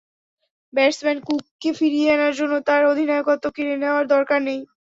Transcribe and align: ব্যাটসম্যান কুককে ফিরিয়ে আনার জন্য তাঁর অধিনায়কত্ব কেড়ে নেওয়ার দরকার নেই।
ব্যাটসম্যান 0.73 1.17
কুককে 1.27 1.69
ফিরিয়ে 1.77 2.09
আনার 2.15 2.33
জন্য 2.39 2.53
তাঁর 2.67 2.81
অধিনায়কত্ব 2.91 3.45
কেড়ে 3.55 3.75
নেওয়ার 3.77 4.05
দরকার 4.13 4.39
নেই। 4.47 4.59